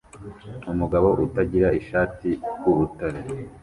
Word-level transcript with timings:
Umugabo 0.71 1.07
utagira 1.25 1.67
ishati 1.79 2.29
urutare 2.69 3.21